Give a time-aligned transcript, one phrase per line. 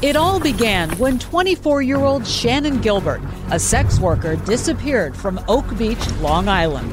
[0.00, 5.76] It all began when 24 year old Shannan Gilbert, a sex worker, disappeared from Oak
[5.76, 6.88] Beach, Long Island.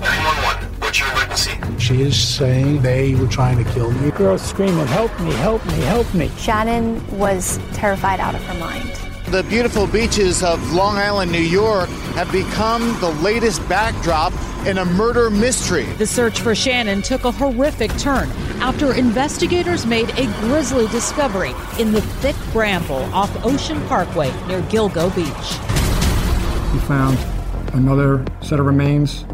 [0.00, 1.50] 911, what's your emergency?
[1.78, 4.10] She is saying they were trying to kill me.
[4.12, 6.28] Girls screaming, help me, help me, help me.
[6.28, 9.01] Shannan was terrified out of her mind.
[9.32, 14.30] The beautiful beaches of Long Island, New York have become the latest backdrop
[14.66, 15.84] in a murder mystery.
[15.84, 18.28] The search for Shannan took a horrific turn
[18.60, 25.08] after investigators made a grisly discovery in the thick bramble off Ocean Parkway near Gilgo
[25.16, 25.24] Beach.
[26.74, 27.16] We found
[27.72, 29.24] another set of remains,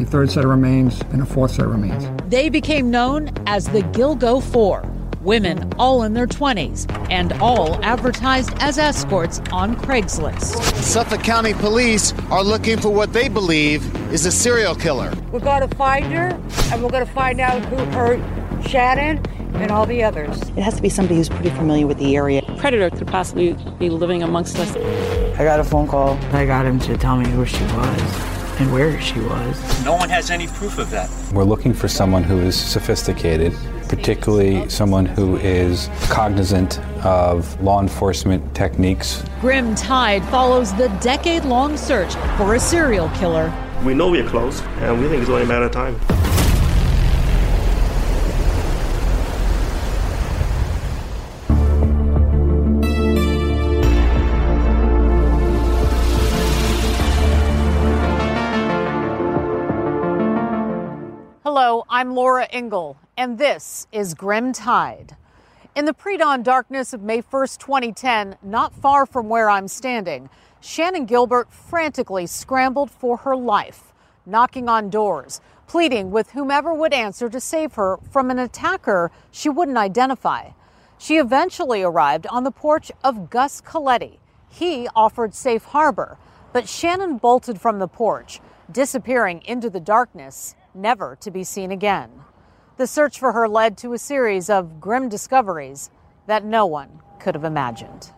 [0.00, 2.08] a third set of remains, and a fourth set of remains.
[2.30, 4.88] They became known as the Gilgo Four.
[5.22, 10.60] Women all in their 20s and all advertised as escorts on Craigslist.
[10.82, 15.12] Suffolk County police are looking for what they believe is a serial killer.
[15.30, 16.28] We're going to find her,
[16.72, 18.18] and we're going to find out who hurt
[18.64, 20.40] Shannan and all the others.
[20.56, 22.42] It has to be somebody who's pretty familiar with the area.
[22.58, 24.74] Predator could possibly be living amongst us.
[25.38, 26.18] I got a phone call.
[26.34, 29.84] I got him to tell me who she was and where she was.
[29.84, 31.08] No one has any proof of that.
[31.32, 33.52] We're looking for someone who is sophisticated,
[33.92, 39.22] particularly someone who is cognizant of law enforcement techniques.
[39.42, 43.52] Grim Tide follows the decade long search for a serial killer.
[43.84, 46.21] We know we're close, and we think it's only a matter of time.
[62.02, 65.16] I'm Laura Ingle, and this is Grim Tide.
[65.76, 70.28] In the pre dawn darkness of May 1st, 2010, not far from where I'm standing,
[70.60, 73.92] Shannan Gilbert frantically scrambled for her life,
[74.26, 79.48] knocking on doors, pleading with whomever would answer to save her from an attacker she
[79.48, 80.48] wouldn't identify.
[80.98, 84.18] She eventually arrived on the porch of Gus Coletti.
[84.48, 86.18] He offered safe harbor,
[86.52, 88.40] but Shannan bolted from the porch,
[88.72, 92.10] disappearing into the darkness never to be seen again.
[92.76, 95.90] The search for her led to a series of grim discoveries
[96.26, 98.10] that no one could have imagined.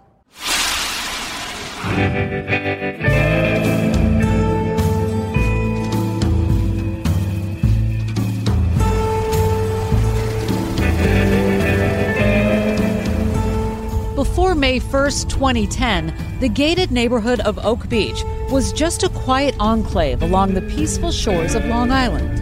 [14.14, 20.22] Before May 1st, 2010, the gated neighborhood of Oak Beach was just a quiet enclave
[20.22, 22.33] along the peaceful shores of Long Island.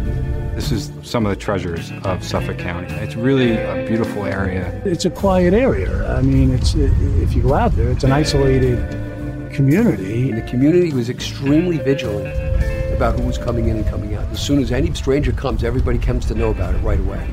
[0.55, 2.93] This is some of the treasures of Suffolk County.
[2.97, 4.83] It's really a beautiful area.
[4.85, 6.07] It's a quiet area.
[6.15, 8.79] I mean, it's if you go out there, it's an isolated
[9.51, 10.29] community.
[10.31, 12.37] And the community was extremely vigilant
[12.95, 14.27] about who was coming in and coming out.
[14.27, 17.27] As soon as any stranger comes, everybody comes to know about it right away.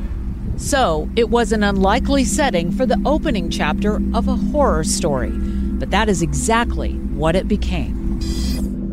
[0.55, 5.31] So, it was an unlikely setting for the opening chapter of a horror story.
[5.31, 8.19] But that is exactly what it became.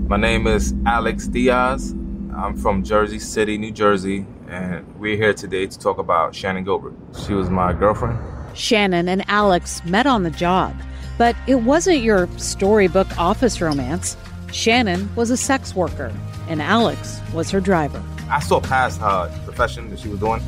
[0.08, 1.94] My name is Alex Diaz.
[2.36, 6.92] I'm from Jersey City, New Jersey, and we're here today to talk about Shannan Gilbert.
[7.26, 8.18] She was my girlfriend.
[8.52, 10.76] Shannan and Alex met on the job,
[11.16, 14.18] but it wasn't your storybook office romance.
[14.48, 16.12] Shannan was a sex worker,
[16.46, 18.02] and Alex was her driver.
[18.28, 20.42] I saw past her profession that she was doing,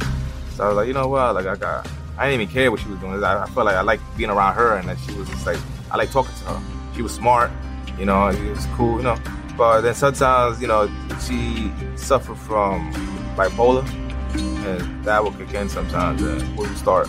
[0.56, 1.36] so I was like, you know what?
[1.36, 1.88] Like I got,
[2.18, 3.24] I didn't even care what she was doing.
[3.24, 5.58] I, I felt like I liked being around her, and that she was just like,
[5.90, 6.62] I like talking to her.
[6.94, 7.50] She was smart,
[7.98, 9.16] you know, it was cool, you know.
[9.58, 10.88] But then sometimes, you know,
[11.26, 12.92] she suffered from
[13.36, 13.84] bipolar,
[14.64, 17.08] and that will kick in sometimes, and we'll start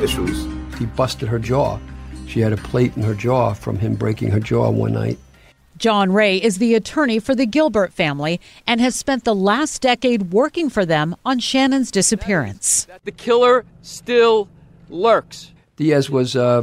[0.00, 0.46] issues.
[0.78, 1.80] He busted her jaw.
[2.28, 5.18] She had a plate in her jaw from him breaking her jaw one night.
[5.76, 10.32] John Ray is the attorney for the Gilbert family and has spent the last decade
[10.32, 12.86] working for them on Shannan's disappearance.
[13.02, 14.48] The killer still
[14.88, 15.50] lurks.
[15.74, 16.62] Diaz was, uh,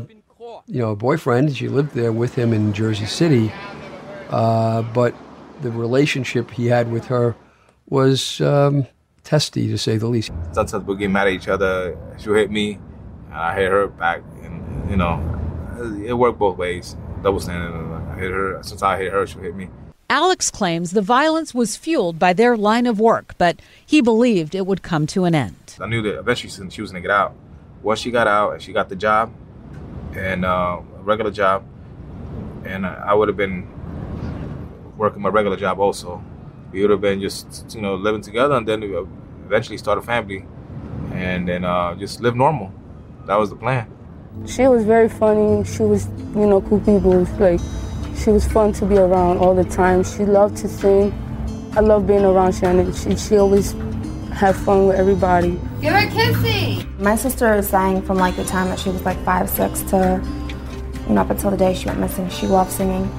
[0.67, 1.57] you know, a boyfriend.
[1.57, 3.51] She lived there with him in Jersey City,
[4.29, 5.15] uh, but
[5.61, 7.35] the relationship he had with her
[7.89, 8.85] was um,
[9.23, 10.31] testy, to say the least.
[10.51, 11.97] Sometimes we get mad at each other.
[12.17, 12.79] She'll hit me,
[13.27, 15.19] and I hit her back, and you know,
[16.05, 16.95] it worked both ways.
[17.23, 17.73] Double standard.
[18.11, 18.59] I hit her.
[18.63, 19.69] Sometimes I hit her, she'll hit me.
[20.09, 24.65] Alex claims the violence was fueled by their line of work, but he believed it
[24.65, 25.75] would come to an end.
[25.79, 27.35] I knew that eventually she was gonna get out.
[27.83, 29.31] Once she got out and she got the job,
[30.15, 31.63] and uh, a regular job,
[32.65, 33.67] and I would have been
[34.99, 36.21] working my regular job also.
[36.71, 38.83] We would have been just you know living together, and then
[39.45, 40.45] eventually start a family,
[41.13, 42.71] and then uh, just live normal.
[43.25, 43.91] That was the plan.
[44.45, 45.63] She was very funny.
[45.63, 47.23] She was, you know, cool people.
[47.39, 47.59] Like,
[48.15, 50.03] she was fun to be around all the time.
[50.03, 51.11] She loved to sing.
[51.75, 52.93] I love being around Shannan.
[52.95, 53.73] She, she always
[54.31, 55.59] had fun with everybody.
[55.81, 56.99] Give her a kissy.
[56.99, 60.21] My sister is saying from like the time that she was like five, six to
[61.07, 63.09] you know up until the day she went missing, she loved singing.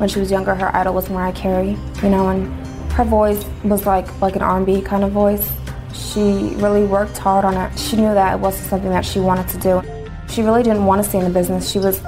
[0.00, 3.84] When she was younger, her idol was Mariah Carey, you know, and her voice was
[3.84, 5.46] like like an R&B kind of voice.
[5.92, 7.78] She really worked hard on it.
[7.78, 9.82] She knew that it wasn't something that she wanted to do.
[10.30, 11.70] She really didn't want to stay in the business.
[11.70, 12.00] She was,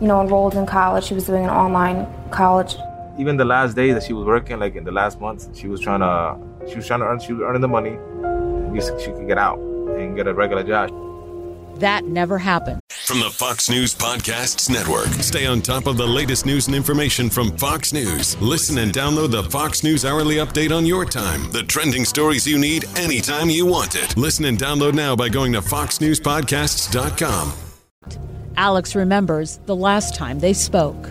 [0.00, 1.04] you know, enrolled in college.
[1.04, 2.74] She was doing an online college.
[3.16, 5.80] Even the last days that she was working, like in the last months, she was
[5.80, 6.36] trying to
[6.68, 7.96] she was trying to earn she was earning the money.
[8.66, 10.90] At least she could get out and get a regular job.
[11.78, 12.80] That never happened.
[13.06, 15.06] From the Fox News Podcasts Network.
[15.22, 18.36] Stay on top of the latest news and information from Fox News.
[18.42, 21.48] Listen and download the Fox News Hourly Update on your time.
[21.52, 24.16] The trending stories you need anytime you want it.
[24.16, 27.52] Listen and download now by going to foxnewspodcasts.com.
[28.56, 31.06] Alex remembers the last time they spoke.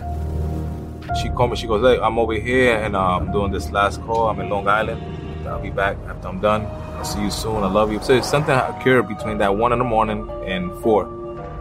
[1.22, 1.56] She called me.
[1.56, 4.28] She goes, "Hey, I'm over here and uh, I'm doing this last call.
[4.28, 5.00] I'm in Long Island.
[5.48, 6.66] I'll be back after I'm done.
[6.96, 7.64] I'll see you soon.
[7.64, 11.15] I love you." So something occurred between that one in the morning and four.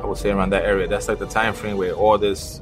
[0.05, 0.87] I would say around that area.
[0.87, 2.61] That's like the time frame where all this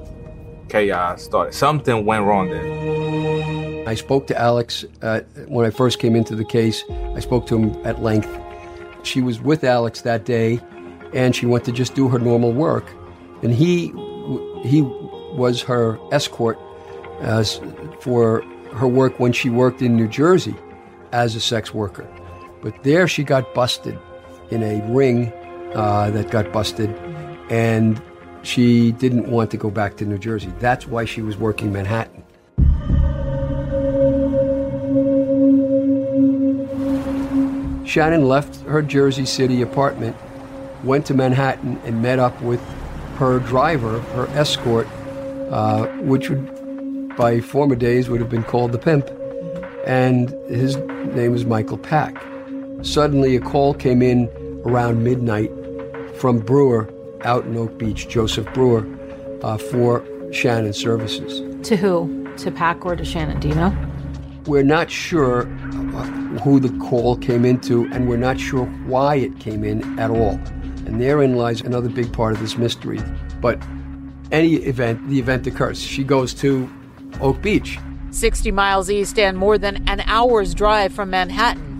[0.69, 1.53] chaos started.
[1.53, 3.85] Something went wrong there.
[3.85, 5.19] I spoke to Alex uh,
[5.49, 6.85] when I first came into the case.
[6.89, 8.29] I spoke to him at length.
[9.03, 10.61] She was with Alex that day,
[11.13, 12.89] and she went to just do her normal work.
[13.41, 13.87] And he
[14.63, 14.81] he
[15.35, 16.57] was her escort
[17.19, 17.59] as
[17.99, 18.41] for
[18.73, 20.55] her work when she worked in New Jersey
[21.11, 22.07] as a sex worker.
[22.61, 23.99] But there she got busted
[24.49, 25.33] in a ring
[25.75, 26.89] uh, that got busted,
[27.49, 28.01] and
[28.43, 30.51] she didn't want to go back to New Jersey.
[30.59, 32.23] That's why she was working Manhattan.
[37.85, 40.15] Shannan left her Jersey City apartment,
[40.83, 42.61] went to Manhattan, and met up with
[43.17, 44.87] her driver, her escort,
[45.51, 49.07] uh, which would, by former days, would have been called the pimp.
[49.85, 52.21] And his name was Michael Pack.
[52.81, 54.27] Suddenly, a call came in
[54.65, 55.51] around midnight
[56.15, 56.92] from Brewer
[57.25, 58.85] out in Oak Beach, Joseph Brewer,
[59.43, 61.41] uh, for Shannan services.
[61.67, 62.27] To who?
[62.37, 63.39] To Pack or to Shannan?
[63.39, 63.75] Do you know?
[64.45, 66.05] We're not sure uh,
[66.43, 70.39] who the call came into, and we're not sure why it came in at all.
[70.85, 72.99] And therein lies another big part of this mystery.
[73.39, 73.61] But
[74.31, 75.81] any event, the event occurs.
[75.81, 76.69] She goes to
[77.21, 77.79] Oak Beach.
[78.11, 81.71] 60 miles east and more than an hour's drive from Manhattan.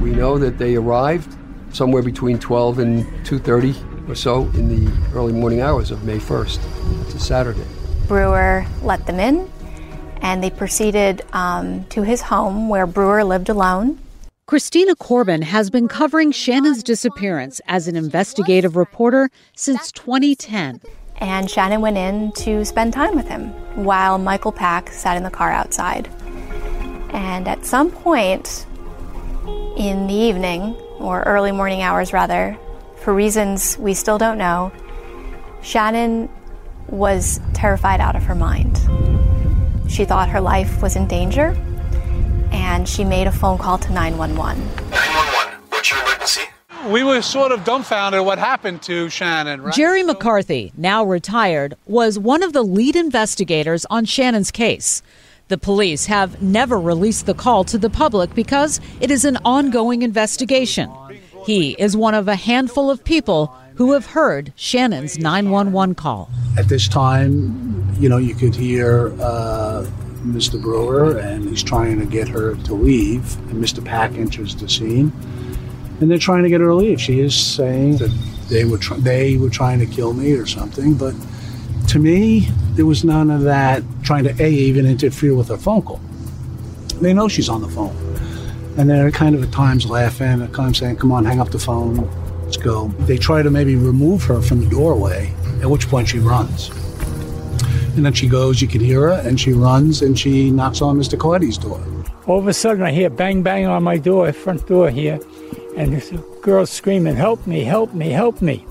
[0.00, 1.36] We know that they arrived
[1.76, 6.58] somewhere between 12 and 2.30 or so in the early morning hours of May 1st.
[7.02, 7.64] It's a Saturday.
[8.08, 9.50] Brewer let them in,
[10.22, 13.98] and they proceeded um, to his home where Brewer lived alone.
[14.46, 20.80] Christina Corbin has been covering Shannan's disappearance as an investigative reporter since 2010.
[21.18, 23.48] And Shannan went in to spend time with him
[23.84, 26.08] while Michael Pack sat in the car outside.
[27.10, 28.66] And at some point
[29.76, 32.58] in the evening, or early morning hours rather,
[32.96, 34.72] for reasons we still don't know,
[35.62, 36.28] Shannan
[36.88, 38.78] was terrified out of her mind.
[39.88, 41.56] She thought her life was in danger,
[42.52, 44.64] and she made a phone call to 911.
[44.90, 46.42] 911, what's your emergency?
[46.88, 49.74] We were sort of dumbfounded what happened to Shannan, right?
[49.74, 55.02] Jerry McCarthy, now retired, was one of the lead investigators on Shannan's case.
[55.48, 60.02] The police have never released the call to the public because it is an ongoing
[60.02, 60.90] investigation.
[61.44, 66.28] He is one of a handful of people who have heard Shannan's 911 call.
[66.58, 69.86] At this time, you know, you could hear uh,
[70.24, 70.60] Mr.
[70.60, 73.36] Brewer, and he's trying to get her to leave.
[73.50, 73.84] And Mr.
[73.84, 75.12] Pack enters the scene,
[76.00, 77.00] and they're trying to get her to leave.
[77.00, 78.10] She is saying that
[78.48, 81.14] they were tr- they were trying to kill me or something, but
[81.88, 85.82] to me, there was none of that trying to a even interfere with her phone
[85.82, 86.00] call.
[87.00, 87.96] They know she's on the phone,
[88.76, 91.58] and they're kind of at times laughing, at times saying, "Come on, hang up the
[91.58, 92.08] phone,
[92.42, 96.18] let's go." They try to maybe remove her from the doorway, at which point she
[96.18, 96.70] runs.
[97.96, 100.98] And then she goes, you can hear her, and she runs and she knocks on
[100.98, 101.18] Mr.
[101.18, 101.80] Coletti's door.
[102.26, 105.18] All of a sudden, I hear bang bang on my door, front door here,
[105.78, 106.12] and this
[106.42, 108.66] girl screaming, Help me, help me, help me.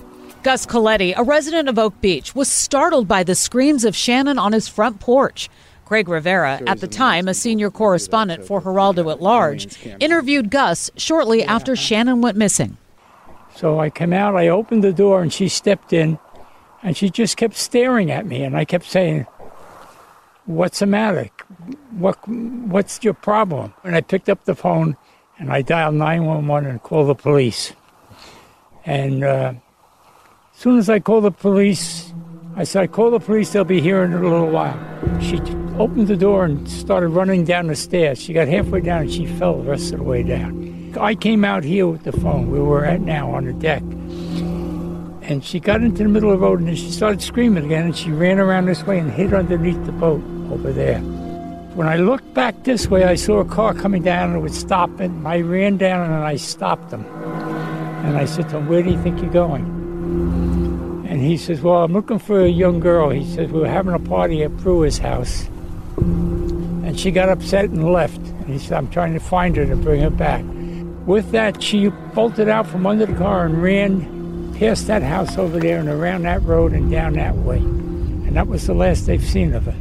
[0.46, 4.52] Gus Coletti, a resident of Oak Beach, was startled by the screams of Shannan on
[4.52, 5.50] his front porch.
[5.84, 11.42] Craig Rivera, at the time a senior correspondent for Geraldo at Large, interviewed Gus shortly
[11.42, 12.76] after Shannan went missing.
[13.56, 16.16] So I came out, I opened the door, and she stepped in,
[16.80, 19.26] and she just kept staring at me, and I kept saying,
[20.44, 21.28] What's the matter?
[21.90, 23.74] What, what's your problem?
[23.82, 24.96] And I picked up the phone,
[25.40, 27.72] and I dialed 911 and called the police.
[28.84, 29.54] And uh,
[30.56, 32.14] as soon as I called the police,
[32.56, 34.78] I said, I call the police, they'll be here in a little while.
[35.20, 35.36] She
[35.78, 38.22] opened the door and started running down the stairs.
[38.22, 40.94] She got halfway down and she fell the rest of the way down.
[40.98, 43.82] I came out here with the phone where we're at now on the deck.
[45.28, 47.96] And she got into the middle of the road and she started screaming again and
[47.96, 51.00] she ran around this way and hid underneath the boat over there.
[51.74, 54.58] When I looked back this way, I saw a car coming down and it was
[54.58, 55.26] stopping.
[55.26, 57.04] I ran down and I stopped them.
[58.06, 59.75] And I said to him, Where do you think you're going?
[61.26, 63.10] He says, Well, I'm looking for a young girl.
[63.10, 65.48] He says, We were having a party at Brewer's house.
[65.96, 68.18] And she got upset and left.
[68.18, 70.44] And he said, I'm trying to find her to bring her back.
[71.04, 75.58] With that, she bolted out from under the car and ran past that house over
[75.58, 77.58] there and around that road and down that way.
[77.58, 79.74] And that was the last they've seen of her.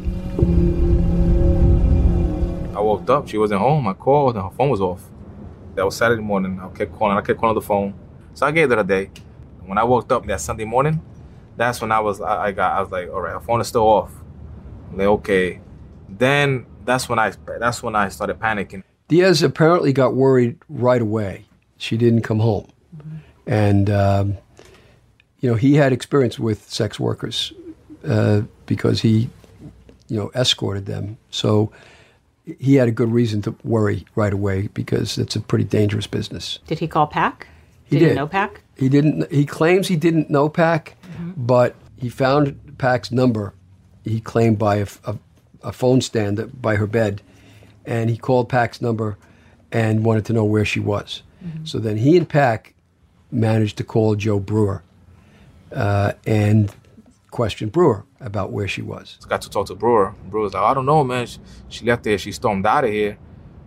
[2.76, 3.28] I woke up.
[3.28, 3.88] She wasn't home.
[3.88, 5.04] I called and her phone was off.
[5.76, 6.60] That was Saturday morning.
[6.60, 7.16] I kept calling.
[7.16, 7.94] I kept calling the phone.
[8.34, 9.12] So I gave it a day.
[9.64, 11.02] When I woke up that Sunday morning,
[11.58, 13.68] that's when I was I, I got I was like, all right, her phone is
[13.68, 14.12] still off.
[14.92, 15.62] I'm like, okay.
[16.10, 18.84] Then that's when I that's when I started panicking.
[19.08, 21.46] Diaz apparently got worried right away.
[21.78, 22.68] She didn't come home,
[23.46, 24.38] and um,
[25.40, 27.54] you know he had experience with sex workers
[28.08, 29.30] uh, because he
[30.08, 31.18] you know escorted them.
[31.30, 31.72] So
[32.46, 36.60] he had a good reason to worry right away because it's a pretty dangerous business.
[36.68, 37.48] Did he call Pack?
[37.86, 38.06] He did.
[38.06, 38.10] did.
[38.10, 38.62] he know Pack?
[38.78, 39.32] He didn't.
[39.32, 40.96] He claims he didn't know Pack,
[41.38, 43.54] but he found Pack's number.
[44.04, 45.18] He claimed by a, a,
[45.64, 47.22] a phone stand that- by her bed,
[47.86, 49.18] and he called Pack's number
[49.72, 51.24] and wanted to know where she was.
[51.64, 52.74] So then he and Pack
[53.32, 54.82] managed to call Joe Brewer
[55.72, 56.74] uh, and
[57.32, 59.18] question Brewer about where she was.
[59.28, 60.16] got to talk to Brewer.
[60.30, 61.28] Brewer's like, I don't know, man.
[61.28, 61.38] She,
[61.70, 62.18] she left there.
[62.18, 63.18] She stormed out of here.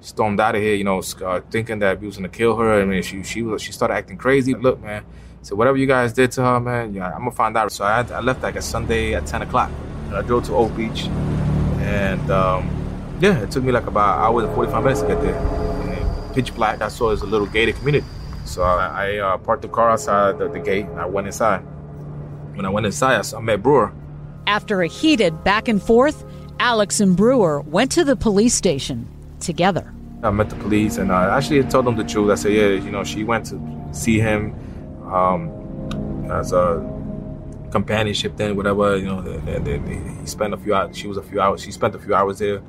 [0.01, 2.81] Stormed out of here, you know, uh, thinking that we was gonna kill her.
[2.81, 4.55] I mean, she she was she started acting crazy.
[4.55, 5.05] Look, man.
[5.49, 7.73] So whatever you guys did to her, man, yeah, I'm gonna find out.
[7.73, 9.71] So I, had, I left like a Sunday at 10 o'clock.
[10.09, 11.07] And I drove to Oak Beach,
[11.81, 12.69] and um,
[13.19, 15.35] yeah, it took me like about an hour and 45 minutes to get there.
[15.35, 16.83] And pitch black.
[16.83, 18.07] I saw it was a little gated community.
[18.45, 21.61] So I, I uh, parked the car outside the, the gate, and I went inside.
[22.53, 23.91] When I went inside, I, saw, I met Brewer.
[24.47, 26.27] After a heated back and forth,
[26.61, 29.09] Alex and Brewer went to the police station
[29.41, 29.95] together.
[30.23, 32.31] I met the police and I actually told them the truth.
[32.31, 34.55] I said, yeah, you know, she went to see him
[35.13, 36.85] um, as a
[37.71, 41.17] companionship then, whatever, you know, they, they, they, he spent a few hours, she was
[41.17, 42.63] a few hours, she spent a few hours there.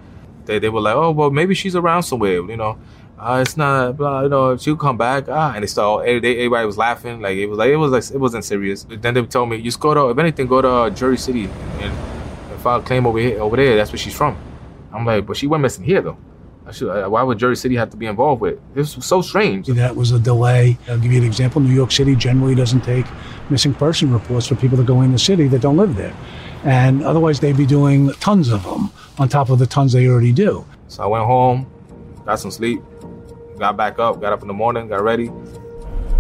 [0.46, 2.78] They, they were like, oh, well, maybe she's around somewhere, you know.
[3.18, 5.26] Uh, it's not, blah, you know, she'll come back.
[5.28, 7.20] Ah, and they every- everybody was laughing.
[7.22, 8.86] Like, it was like, it was like, it wasn't serious.
[8.90, 11.44] Then they told me, you just go to, if anything, go to Jersey City
[11.82, 11.94] and,
[12.52, 13.76] and file a claim over here, over there.
[13.76, 14.38] That's where she's from.
[14.94, 16.18] I'm like, but she went missing here, though.
[16.72, 18.60] Should, uh, why would Jersey City have to be involved with?
[18.74, 19.68] This was so strange.
[19.68, 20.78] That was a delay.
[20.88, 21.62] I'll give you an example.
[21.62, 23.06] New York City generally doesn't take
[23.50, 26.16] missing person reports for people that go in the city that don't live there.
[26.64, 30.32] And otherwise, they'd be doing tons of them on top of the tons they already
[30.32, 30.66] do.
[30.88, 31.66] So I went home,
[32.26, 32.82] got some sleep,
[33.58, 35.28] got back up, got up in the morning, got ready,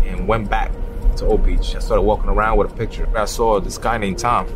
[0.05, 0.71] and went back
[1.17, 1.75] to Oak Beach.
[1.75, 3.07] I started walking around with a picture.
[3.17, 4.47] I saw this guy named Tom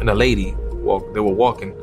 [0.00, 0.54] and a lady.
[0.72, 1.74] Walk, they were walking.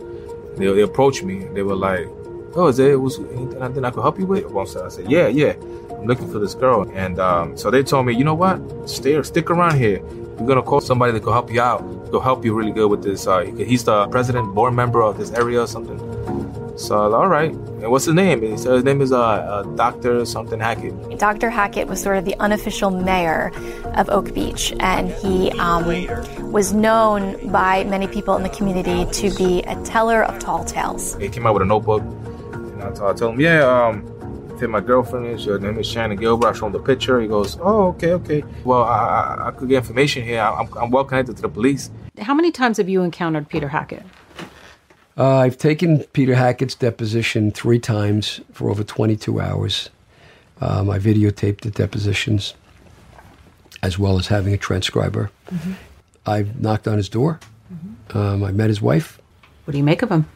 [0.56, 1.46] They, they approached me.
[1.54, 2.08] They were like,
[2.56, 4.90] "Oh, is there was anything I think I could help you with?" Well, so I
[4.90, 5.54] said, "Yeah, yeah.
[5.92, 8.90] I'm looking for this girl." And um, so they told me, "You know what?
[8.90, 10.02] Stay, stick around here.
[10.38, 11.82] We're gonna call somebody that could help you out.
[12.12, 13.28] They'll help you really good with this.
[13.28, 16.00] Uh, he's the president, board member of this area or something."
[16.76, 17.52] So I was like, all right.
[17.52, 18.42] And what's his name?
[18.42, 21.20] He said his name is uh, uh Doctor something Hackett.
[21.20, 21.50] Dr.
[21.50, 23.52] Hackett was sort of the unofficial mayor
[23.96, 25.86] of Oak Beach, and he um,
[26.52, 31.16] was known by many people in the community to be a teller of tall tales.
[31.18, 32.02] He came out with a notebook,
[32.84, 35.46] and I told, I told him, yeah, um, I think my girlfriend is.
[35.46, 36.48] Her name is Shannan Gilbert.
[36.48, 37.20] I showed him the picture.
[37.22, 38.44] He goes, oh, okay, okay.
[38.64, 40.42] Well, I, I, I could get information here.
[40.42, 41.90] I'm, I'm well connected to the police.
[42.20, 44.04] How many times have you encountered Peter Hackett?
[45.18, 49.90] Uh, I've taken Peter Hackett's deposition three times for over 22 hours.
[50.60, 52.54] Um, I videotaped the depositions,
[53.82, 55.30] as well as having a transcriber.
[56.26, 57.40] I've knocked on his door.
[58.14, 59.20] Um, I met his wife.
[59.66, 60.28] What do you make of him?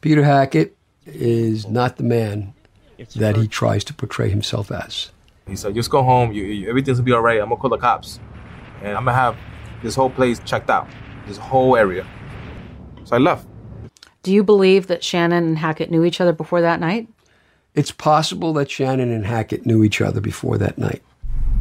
[0.00, 2.54] Peter Hackett is not the man
[3.16, 5.10] that he tries to portray himself as.
[5.46, 6.32] He said, just go home.
[6.32, 7.40] You, you, everything's gonna be all right.
[7.40, 8.20] I'm gonna call the cops,
[8.82, 9.36] and I'm gonna have
[9.82, 10.88] this whole place checked out,
[11.26, 12.06] this whole area.
[13.04, 13.46] So I left.
[14.22, 17.08] Do you believe that Shannan and Hackett knew each other before that night?
[17.74, 21.02] It's possible that Shannan and Hackett knew each other before that night.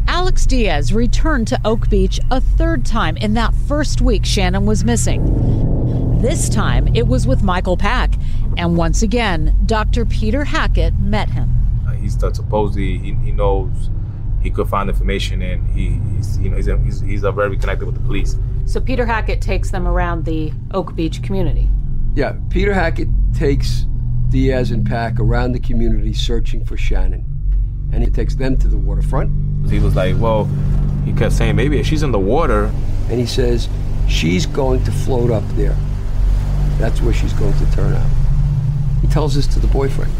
[0.07, 4.83] Alex Diaz returned to Oak Beach a third time in that first week Shannan was
[4.83, 6.19] missing.
[6.19, 8.15] This time it was with Michael Pack,
[8.59, 10.05] and once again, Dr.
[10.05, 11.49] Peter Hackett met him.
[11.87, 13.89] Uh, he's the, supposedly he, he knows
[14.41, 17.57] he could find information, and he, he's you know he's a, he's, he's a very
[17.57, 18.35] connected with the police.
[18.65, 21.69] So Peter Hackett takes them around the Oak Beach community.
[22.15, 23.85] Yeah, Peter Hackett takes
[24.27, 27.23] Diaz and Pack around the community searching for Shannan,
[27.93, 29.31] and he takes them to the waterfront.
[29.71, 30.49] He was like, well,
[31.05, 32.65] he kept saying, maybe if she's in the water.
[33.09, 33.69] And he says,
[34.07, 35.75] she's going to float up there.
[36.77, 38.18] That's where she's going to turn out.
[39.09, 40.11] He tells this to the boyfriend,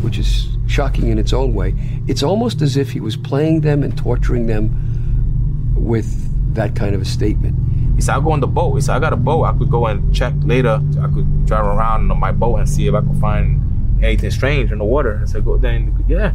[0.00, 1.74] which is shocking in its own way.
[2.06, 7.02] It's almost as if he was playing them and torturing them with that kind of
[7.02, 7.56] a statement.
[7.96, 8.76] He said, I'll go on the boat.
[8.76, 9.42] He said, I got a boat.
[9.42, 10.80] I could go and check later.
[11.00, 13.60] I could drive around on my boat and see if I could find
[14.04, 15.18] anything strange in the water.
[15.20, 16.32] I said, go then, yeah.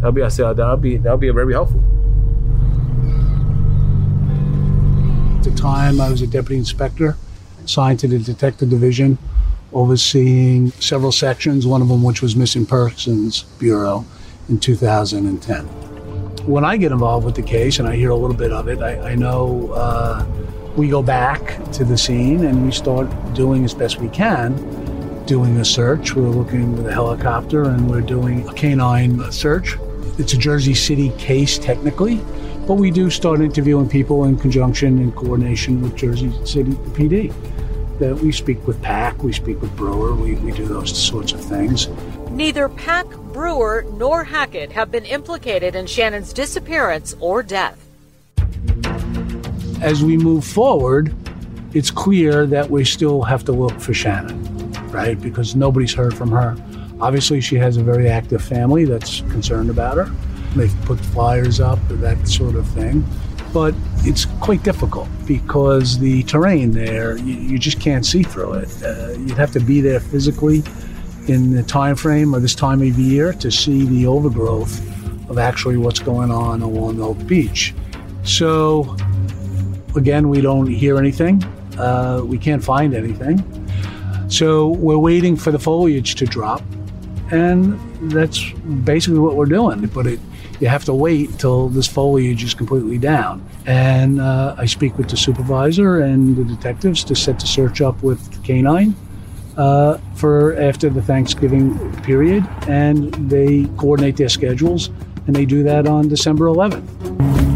[0.00, 1.82] That'll be, I said, that'll be, that'll be very helpful.
[5.38, 7.16] At the time, I was a deputy inspector
[7.64, 9.16] assigned to the detective division,
[9.74, 14.06] overseeing several sections, one of them which was Missing Persons Bureau
[14.48, 15.64] in 2010.
[16.46, 18.80] When I get involved with the case and I hear a little bit of it,
[18.80, 20.24] I, I know uh,
[20.76, 24.54] we go back to the scene and we start doing as best we can,
[25.24, 26.14] doing a search.
[26.14, 29.76] We're looking with a helicopter and we're doing a canine search.
[30.18, 32.16] It's a Jersey City case technically,
[32.66, 37.32] but we do start interviewing people in conjunction and coordination with Jersey City PD.
[38.00, 41.40] That we speak with Pack, we speak with Brewer, we, we do those sorts of
[41.40, 41.88] things.
[42.30, 47.78] Neither Pack, Brewer, nor Hackett have been implicated in Shannan's disappearance or death.
[49.80, 51.14] As we move forward,
[51.72, 55.20] it's clear that we still have to look for Shannan, right?
[55.20, 56.56] Because nobody's heard from her.
[57.00, 60.10] Obviously, she has a very active family that's concerned about her.
[60.56, 63.04] They've put flyers up, that sort of thing.
[63.52, 63.74] But
[64.06, 68.82] it's quite difficult because the terrain there, you, you just can't see through it.
[68.82, 70.62] Uh, you'd have to be there physically
[71.26, 74.78] in the time frame or this time of year to see the overgrowth
[75.30, 77.74] of actually what's going on along Oak Beach.
[78.24, 78.94] So,
[79.96, 81.42] again, we don't hear anything.
[81.78, 83.42] Uh, we can't find anything.
[84.28, 86.62] So, we're waiting for the foliage to drop.
[87.30, 87.78] And
[88.12, 88.50] that's
[88.84, 89.86] basically what we're doing.
[89.86, 90.20] But it,
[90.60, 93.44] you have to wait till this foliage is completely down.
[93.66, 98.02] And uh, I speak with the supervisor and the detectives to set the search up
[98.02, 98.94] with the canine
[99.56, 104.90] uh, for after the Thanksgiving period, and they coordinate their schedules,
[105.26, 107.53] and they do that on December 11th.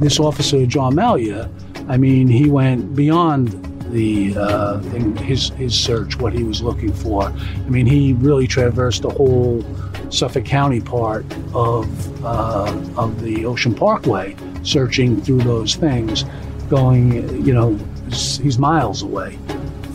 [0.00, 1.50] This officer, John Malia,
[1.88, 3.48] I mean, he went beyond
[3.90, 7.24] the uh, his his search, what he was looking for.
[7.24, 9.64] I mean, he really traversed the whole
[10.10, 16.24] Suffolk County part of uh, of the Ocean Parkway, searching through those things,
[16.70, 17.74] going, you know,
[18.06, 19.38] he's miles away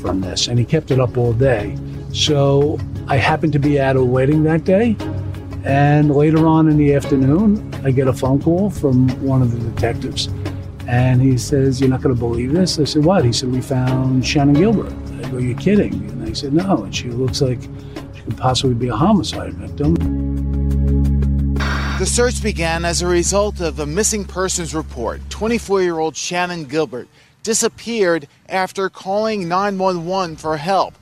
[0.01, 1.77] from this, and he kept it up all day.
[2.11, 4.95] So I happened to be at a wedding that day,
[5.63, 9.69] and later on in the afternoon, I get a phone call from one of the
[9.71, 10.27] detectives.
[10.87, 12.77] And he says, You're not going to believe this?
[12.77, 13.23] I said, What?
[13.23, 14.91] He said, We found Shannan Gilbert.
[15.25, 15.93] I go, You're kidding.
[15.93, 16.83] And I said, No.
[16.83, 17.61] And she looks like
[18.13, 19.95] she could possibly be a homicide victim.
[21.99, 25.21] The search began as a result of a missing persons report.
[25.29, 27.07] 24 year old Shannan Gilbert
[27.43, 30.95] disappeared after calling 911 for help.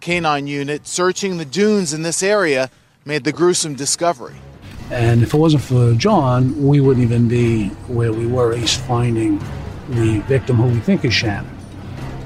[0.00, 2.70] Canine unit searching the dunes in this area
[3.06, 4.34] made the gruesome discovery.
[4.90, 8.80] And if it wasn't for John, we wouldn't even be where we were, at least
[8.80, 9.38] finding
[9.90, 11.46] the victim who we think is Shannan.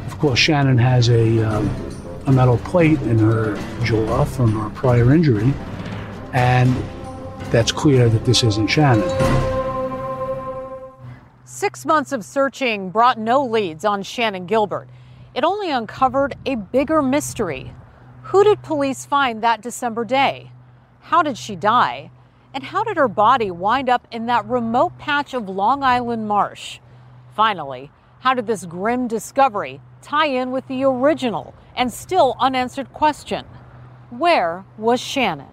[0.07, 1.69] Of course, Shannan has a, um,
[2.27, 5.53] a metal plate in her jaw from her prior injury,
[6.33, 6.75] and
[7.51, 9.07] that's clear that this isn't Shannan.
[11.45, 14.89] Six months of searching brought no leads on Shannan Gilbert.
[15.35, 17.75] It only uncovered a bigger mystery.
[18.23, 20.53] Who did police find that December day?
[21.01, 22.11] How did she die?
[22.53, 26.81] And how did her body wind up in that remote patch of Long Island marsh?
[27.35, 33.47] Finally, how did this grim discovery tie in with the original and still unanswered question?
[34.11, 35.53] Where was Shannan?